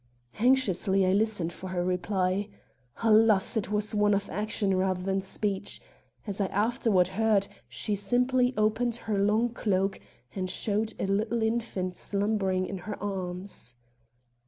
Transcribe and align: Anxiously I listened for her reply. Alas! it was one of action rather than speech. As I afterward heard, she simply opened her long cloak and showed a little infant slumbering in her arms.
Anxiously 0.39 1.05
I 1.05 1.13
listened 1.13 1.53
for 1.53 1.67
her 1.69 1.85
reply. 1.85 2.47
Alas! 3.03 3.55
it 3.55 3.69
was 3.71 3.93
one 3.93 4.15
of 4.15 4.31
action 4.31 4.75
rather 4.75 5.03
than 5.03 5.21
speech. 5.21 5.79
As 6.25 6.41
I 6.41 6.47
afterward 6.47 7.09
heard, 7.09 7.47
she 7.69 7.93
simply 7.93 8.51
opened 8.57 8.95
her 8.95 9.19
long 9.19 9.49
cloak 9.49 9.99
and 10.33 10.49
showed 10.49 10.95
a 10.99 11.05
little 11.05 11.43
infant 11.43 11.97
slumbering 11.97 12.65
in 12.65 12.79
her 12.79 12.95
arms. 12.99 13.75